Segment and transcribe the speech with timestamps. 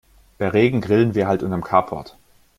[0.39, 2.17] Bei Regen grillen wir halt unterm Carport.